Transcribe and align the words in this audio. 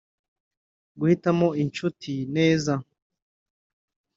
Guhitamo 0.99 1.47
inshuti 1.63 2.11
neza 2.35 2.73